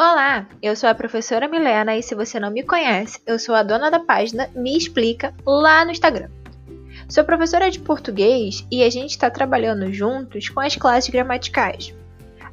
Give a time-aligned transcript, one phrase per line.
[0.00, 3.64] Olá, eu sou a professora Milena e se você não me conhece, eu sou a
[3.64, 6.28] dona da página Me Explica lá no Instagram.
[7.08, 11.92] Sou professora de português e a gente está trabalhando juntos com as classes gramaticais.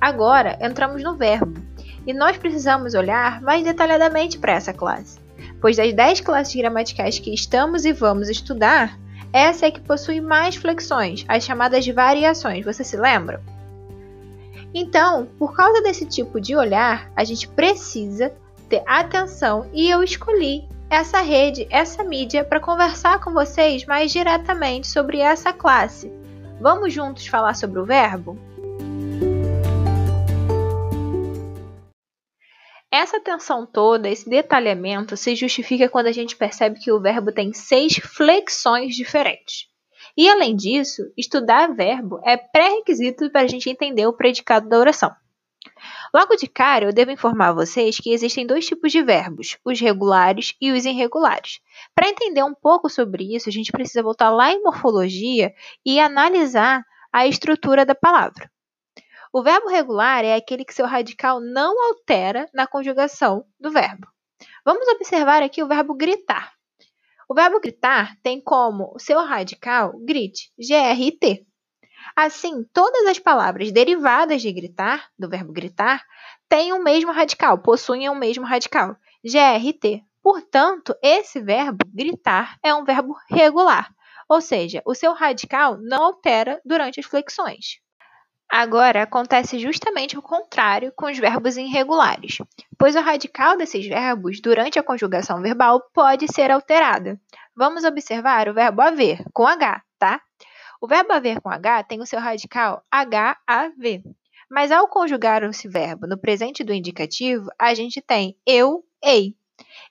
[0.00, 1.60] Agora entramos no verbo
[2.06, 5.18] e nós precisamos olhar mais detalhadamente para essa classe,
[5.60, 8.96] pois das 10 classes gramaticais que estamos e vamos estudar,
[9.32, 12.64] essa é que possui mais flexões, as chamadas variações.
[12.64, 13.42] Você se lembra?
[14.74, 18.34] Então, por causa desse tipo de olhar, a gente precisa
[18.68, 24.86] ter atenção e eu escolhi essa rede, essa mídia para conversar com vocês mais diretamente
[24.86, 26.12] sobre essa classe.
[26.60, 28.38] Vamos juntos falar sobre o verbo?
[32.90, 37.52] Essa atenção toda, esse detalhamento, se justifica quando a gente percebe que o verbo tem
[37.52, 39.71] seis flexões diferentes.
[40.16, 45.14] E além disso, estudar verbo é pré-requisito para a gente entender o predicado da oração.
[46.14, 50.54] Logo de cara, eu devo informar vocês que existem dois tipos de verbos, os regulares
[50.60, 51.60] e os irregulares.
[51.94, 56.84] Para entender um pouco sobre isso, a gente precisa voltar lá em morfologia e analisar
[57.10, 58.50] a estrutura da palavra.
[59.32, 64.06] O verbo regular é aquele que seu radical não altera na conjugação do verbo.
[64.64, 66.52] Vamos observar aqui o verbo gritar.
[67.32, 71.46] O verbo gritar tem como seu radical grite, G-R-I-T.
[72.14, 76.04] Assim, todas as palavras derivadas de gritar, do verbo gritar,
[76.46, 80.04] têm o mesmo radical, possuem o mesmo radical, G-R-T.
[80.22, 83.90] Portanto, esse verbo gritar é um verbo regular,
[84.28, 87.78] ou seja, o seu radical não altera durante as flexões.
[88.54, 92.36] Agora, acontece justamente o contrário com os verbos irregulares,
[92.78, 97.18] pois o radical desses verbos, durante a conjugação verbal, pode ser alterado.
[97.56, 100.20] Vamos observar o verbo haver, com H, tá?
[100.82, 104.02] O verbo haver com H tem o seu radical HAV.
[104.50, 109.34] Mas ao conjugar esse verbo no presente do indicativo, a gente tem eu, ei.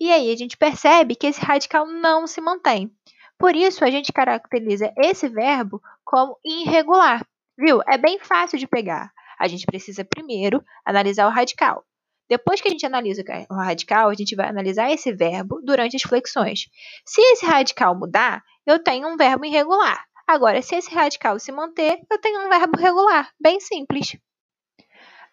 [0.00, 2.90] E aí a gente percebe que esse radical não se mantém.
[3.38, 7.24] Por isso, a gente caracteriza esse verbo como irregular.
[7.58, 7.80] Viu?
[7.88, 9.12] É bem fácil de pegar.
[9.36, 11.84] A gente precisa primeiro analisar o radical.
[12.28, 16.02] Depois que a gente analisa o radical, a gente vai analisar esse verbo durante as
[16.02, 16.68] flexões.
[17.04, 20.04] Se esse radical mudar, eu tenho um verbo irregular.
[20.24, 23.32] Agora, se esse radical se manter, eu tenho um verbo regular.
[23.40, 24.16] Bem simples.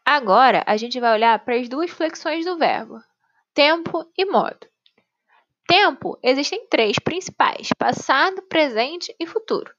[0.04, 3.00] Agora, a gente vai olhar para as duas flexões do verbo:
[3.54, 4.66] tempo e modo.
[5.68, 9.72] Tempo, existem três principais: passado, presente e futuro.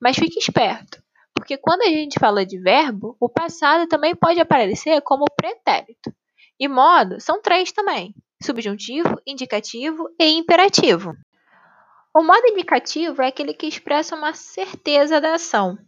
[0.00, 1.02] Mas fique esperto
[1.34, 6.14] porque quando a gente fala de verbo, o passado também pode aparecer como pretérito.
[6.58, 11.12] E modo são três também: subjuntivo, indicativo e imperativo.
[12.14, 15.78] O modo indicativo é aquele que expressa uma certeza da ação.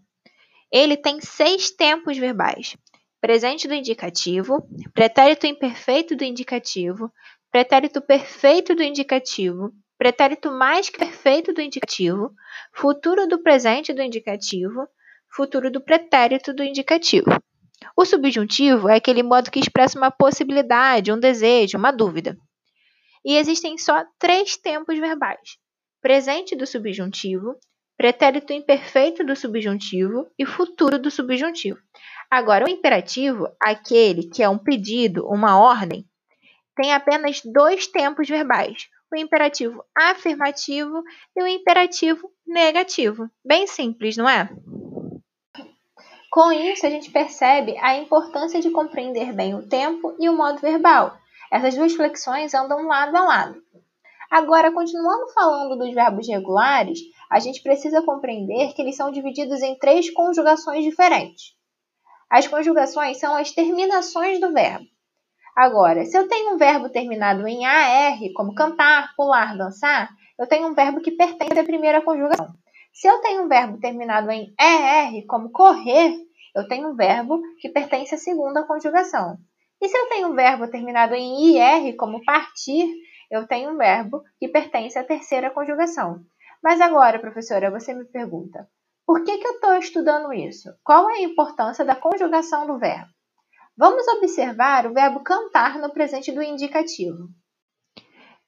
[0.72, 2.76] Ele tem seis tempos verbais:
[3.20, 7.12] presente do indicativo, pretérito imperfeito do indicativo,
[7.50, 12.32] pretérito perfeito do indicativo, pretérito mais que perfeito do indicativo,
[12.72, 14.88] futuro do presente do indicativo,
[15.34, 17.30] futuro do pretérito do indicativo.
[17.96, 22.36] O subjuntivo é aquele modo que expressa uma possibilidade, um desejo, uma dúvida.
[23.24, 25.58] E existem só três tempos verbais:
[26.00, 27.56] presente do subjuntivo,
[27.96, 31.78] pretérito imperfeito do subjuntivo e futuro do subjuntivo.
[32.30, 36.04] Agora, o imperativo, aquele que é um pedido, uma ordem,
[36.76, 41.02] tem apenas dois tempos verbais: o imperativo afirmativo
[41.36, 43.30] e o imperativo negativo.
[43.44, 44.50] Bem simples, não é?
[46.34, 50.58] Com isso, a gente percebe a importância de compreender bem o tempo e o modo
[50.58, 51.16] verbal.
[51.48, 53.62] Essas duas flexões andam lado a lado.
[54.28, 56.98] Agora, continuando falando dos verbos regulares,
[57.30, 61.54] a gente precisa compreender que eles são divididos em três conjugações diferentes.
[62.28, 64.86] As conjugações são as terminações do verbo.
[65.54, 70.66] Agora, se eu tenho um verbo terminado em AR, como cantar, pular, dançar, eu tenho
[70.66, 72.52] um verbo que pertence à primeira conjugação.
[72.94, 76.16] Se eu tenho um verbo terminado em ER, como correr,
[76.54, 79.36] eu tenho um verbo que pertence à segunda conjugação.
[79.82, 82.88] E se eu tenho um verbo terminado em IR, como partir,
[83.28, 86.20] eu tenho um verbo que pertence à terceira conjugação.
[86.62, 88.68] Mas agora, professora, você me pergunta,
[89.04, 90.72] por que, que eu estou estudando isso?
[90.84, 93.10] Qual é a importância da conjugação do verbo?
[93.76, 97.28] Vamos observar o verbo cantar no presente do indicativo.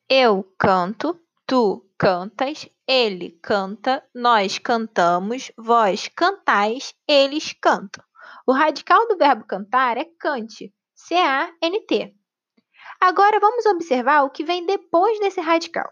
[0.08, 8.04] Eu canto, tu cantas, ele canta, nós cantamos, vós cantais, eles cantam.
[8.46, 12.14] O radical do verbo cantar é cante, C-A-N-T.
[13.00, 15.90] Agora vamos observar o que vem depois desse radical.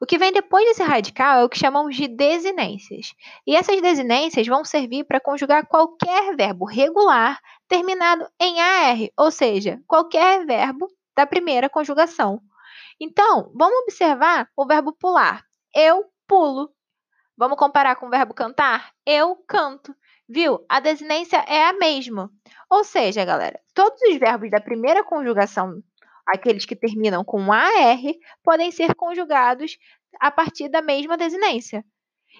[0.00, 3.14] O que vem depois desse radical é o que chamamos de desinências.
[3.44, 9.82] E essas desinências vão servir para conjugar qualquer verbo regular terminado em AR, ou seja,
[9.88, 10.86] qualquer verbo
[11.16, 12.40] da primeira conjugação.
[13.00, 15.44] Então, vamos observar o verbo pular.
[15.74, 16.70] Eu pulo.
[17.36, 18.92] Vamos comparar com o verbo cantar?
[19.06, 19.94] Eu canto.
[20.28, 20.64] Viu?
[20.68, 22.30] A desinência é a mesma.
[22.68, 25.82] Ou seja, galera, todos os verbos da primeira conjugação,
[26.26, 27.98] aqueles que terminam com AR,
[28.44, 29.78] podem ser conjugados
[30.20, 31.84] a partir da mesma desinência.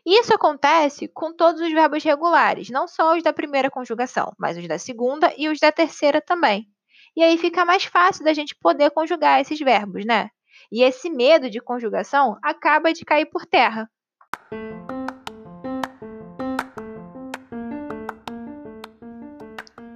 [0.04, 4.68] Isso acontece com todos os verbos regulares, não só os da primeira conjugação, mas os
[4.68, 6.68] da segunda e os da terceira também.
[7.16, 10.30] E aí fica mais fácil da gente poder conjugar esses verbos, né?
[10.70, 13.90] E esse medo de conjugação acaba de cair por terra.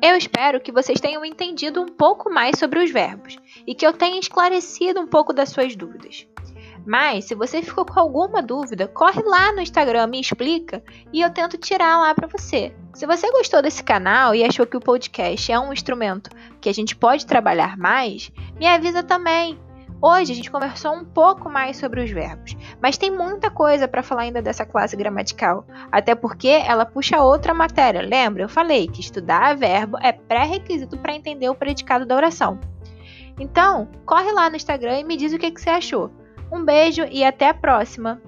[0.03, 3.37] Eu espero que vocês tenham entendido um pouco mais sobre os verbos
[3.67, 6.27] e que eu tenha esclarecido um pouco das suas dúvidas.
[6.85, 10.83] Mas, se você ficou com alguma dúvida, corre lá no Instagram, me explica
[11.13, 12.75] e eu tento tirar lá para você.
[12.93, 16.31] Se você gostou desse canal e achou que o podcast é um instrumento
[16.61, 19.57] que a gente pode trabalhar mais, me avisa também.
[20.05, 24.03] Hoje a gente conversou um pouco mais sobre os verbos, mas tem muita coisa para
[24.03, 28.03] falar ainda dessa classe gramatical, até porque ela puxa outra matéria.
[28.03, 28.43] Lembra?
[28.43, 32.59] Eu falei que estudar verbo é pré-requisito para entender o predicado da oração.
[33.39, 36.11] Então, corre lá no Instagram e me diz o que, que você achou.
[36.51, 38.21] Um beijo e até a próxima!